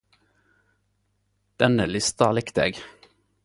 [1.63, 2.83] Denne lista likte eg.